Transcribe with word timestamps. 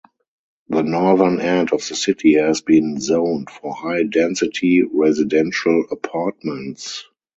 The 0.69 0.81
northern 0.81 1.39
end 1.39 1.73
of 1.73 1.87
the 1.87 1.95
city 1.95 2.33
has 2.39 2.61
been 2.61 2.99
zoned 2.99 3.51
for 3.51 3.71
high 3.71 4.01
density 4.01 4.81
residential 4.81 5.85
apartments. 5.91 7.03